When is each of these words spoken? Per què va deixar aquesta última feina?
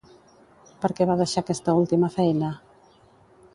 Per 0.85 0.91
què 0.99 1.07
va 1.09 1.17
deixar 1.19 1.45
aquesta 1.45 1.77
última 1.83 2.11
feina? 2.17 2.53